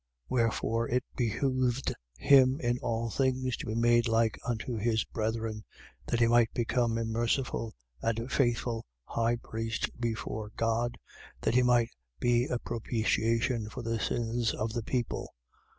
[0.29, 5.63] Wherefore, it behoved him in all things to be made like unto his brethren,
[6.07, 10.97] that he might become a merciful and faithful high priest before God,
[11.41, 15.35] that he might be a propitiation for the sins of the people.